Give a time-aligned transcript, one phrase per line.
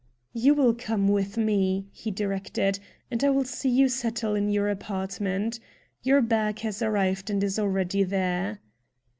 [0.33, 2.79] "You will come with me," he directed,
[3.11, 5.59] "and I will see you settle in your apartment.
[6.01, 8.61] Your bag has arrived and is already there."